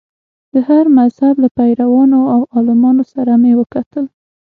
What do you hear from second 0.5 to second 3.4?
د هر مذهب له پیروانو او عالمانو سره